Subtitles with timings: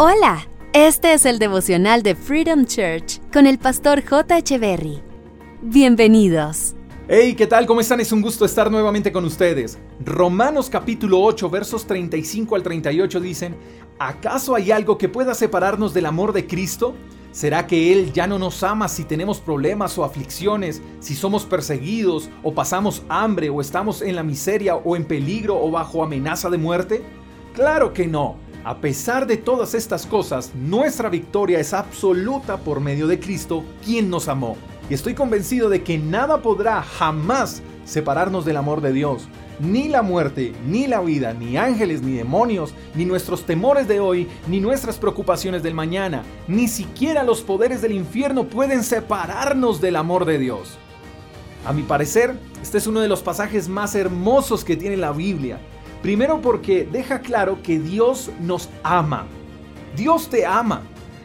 [0.00, 4.56] Hola, este es el devocional de Freedom Church con el pastor J.
[4.56, 5.02] Berry.
[5.60, 6.76] Bienvenidos.
[7.08, 7.66] Hey, ¿qué tal?
[7.66, 7.98] ¿Cómo están?
[7.98, 9.76] Es un gusto estar nuevamente con ustedes.
[9.98, 13.56] Romanos capítulo 8, versos 35 al 38 dicen,
[13.98, 16.94] ¿acaso hay algo que pueda separarnos del amor de Cristo?
[17.32, 22.30] ¿Será que Él ya no nos ama si tenemos problemas o aflicciones, si somos perseguidos
[22.44, 26.58] o pasamos hambre o estamos en la miseria o en peligro o bajo amenaza de
[26.58, 27.02] muerte?
[27.52, 28.47] Claro que no.
[28.68, 34.10] A pesar de todas estas cosas, nuestra victoria es absoluta por medio de Cristo, quien
[34.10, 34.58] nos amó.
[34.90, 39.26] Y estoy convencido de que nada podrá jamás separarnos del amor de Dios.
[39.58, 44.28] Ni la muerte, ni la vida, ni ángeles, ni demonios, ni nuestros temores de hoy,
[44.48, 50.26] ni nuestras preocupaciones del mañana, ni siquiera los poderes del infierno pueden separarnos del amor
[50.26, 50.76] de Dios.
[51.64, 55.58] A mi parecer, este es uno de los pasajes más hermosos que tiene la Biblia
[56.02, 59.26] Primero porque deja claro que Dios nos ama.
[59.96, 60.82] Dios te ama.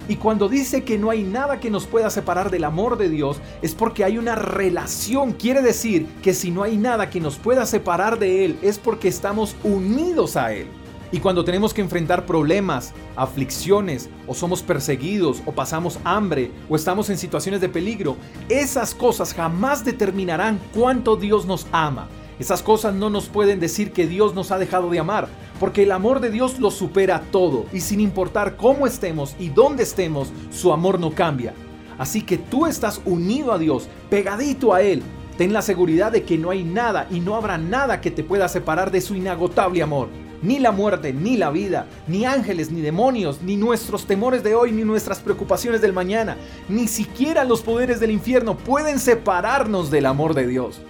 [0.07, 3.39] Y cuando dice que no hay nada que nos pueda separar del amor de Dios,
[3.61, 5.31] es porque hay una relación.
[5.31, 9.07] Quiere decir que si no hay nada que nos pueda separar de Él, es porque
[9.07, 10.67] estamos unidos a Él.
[11.13, 17.09] Y cuando tenemos que enfrentar problemas, aflicciones, o somos perseguidos, o pasamos hambre, o estamos
[17.11, 18.17] en situaciones de peligro,
[18.49, 22.09] esas cosas jamás determinarán cuánto Dios nos ama.
[22.39, 25.28] Esas cosas no nos pueden decir que Dios nos ha dejado de amar,
[25.59, 29.84] porque el amor de Dios lo supera todo y sin importar cómo estemos y dónde
[29.84, 31.54] estemos, su amor no cambia.
[31.98, 35.04] Así que tú estás unido a Dios, pegadito a Él.
[35.38, 38.48] Ten la seguridad de que no hay nada y no habrá nada que te pueda
[38.48, 40.09] separar de su inagotable amor.
[40.42, 44.72] Ni la muerte, ni la vida, ni ángeles, ni demonios, ni nuestros temores de hoy,
[44.72, 46.36] ni nuestras preocupaciones del mañana,
[46.67, 50.81] ni siquiera los poderes del infierno pueden separarnos del amor de Dios.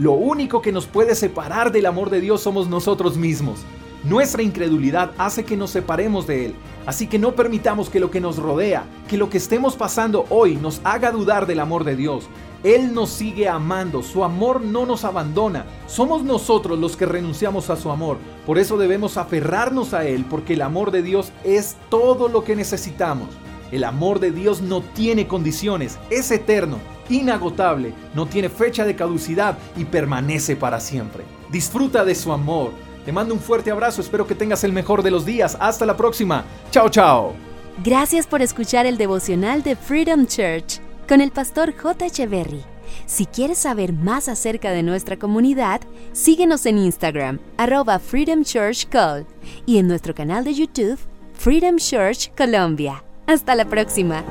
[0.00, 3.60] Lo único que nos puede separar del amor de Dios somos nosotros mismos.
[4.02, 6.54] Nuestra incredulidad hace que nos separemos de Él.
[6.86, 10.56] Así que no permitamos que lo que nos rodea, que lo que estemos pasando hoy
[10.56, 12.30] nos haga dudar del amor de Dios.
[12.64, 15.66] Él nos sigue amando, su amor no nos abandona.
[15.86, 18.16] Somos nosotros los que renunciamos a su amor.
[18.46, 22.56] Por eso debemos aferrarnos a Él, porque el amor de Dios es todo lo que
[22.56, 23.28] necesitamos.
[23.70, 26.78] El amor de Dios no tiene condiciones, es eterno,
[27.10, 31.24] inagotable, no tiene fecha de caducidad y permanece para siempre.
[31.50, 32.72] Disfruta de su amor.
[33.04, 35.56] Te mando un fuerte abrazo, espero que tengas el mejor de los días.
[35.60, 36.44] Hasta la próxima.
[36.70, 37.34] Chao, chao.
[37.82, 42.06] Gracias por escuchar el devocional de Freedom Church con el pastor J.
[42.06, 42.62] Echeverry.
[43.06, 45.80] Si quieres saber más acerca de nuestra comunidad,
[46.12, 49.26] síguenos en Instagram, arroba Freedom Church Call,
[49.66, 50.98] y en nuestro canal de YouTube,
[51.34, 53.02] Freedom Church Colombia.
[53.26, 54.24] Hasta la próxima.